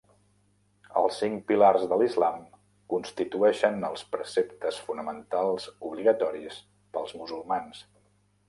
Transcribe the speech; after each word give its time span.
Els 1.01 1.19
cinc 1.23 1.43
pilars 1.51 1.83
de 1.91 1.99
l'islam 2.01 2.39
constitueixen 2.93 3.77
els 3.91 4.05
preceptes 4.15 4.81
fonamentals 4.89 5.69
obligatoris 5.91 6.59
pels 6.97 7.19
musulmans. 7.21 7.89